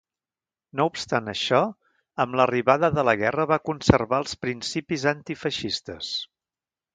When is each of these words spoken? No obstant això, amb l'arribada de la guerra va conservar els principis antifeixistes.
No 0.79 0.85
obstant 0.91 1.27
això, 1.33 1.59
amb 2.25 2.37
l'arribada 2.41 2.89
de 2.95 3.03
la 3.09 3.15
guerra 3.19 3.45
va 3.53 3.59
conservar 3.71 4.23
els 4.25 4.35
principis 4.47 5.05
antifeixistes. 5.13 6.11